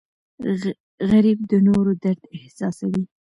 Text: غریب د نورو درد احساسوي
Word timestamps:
غریب 1.09 1.39
د 1.51 1.53
نورو 1.67 1.91
درد 2.03 2.23
احساسوي 2.37 3.03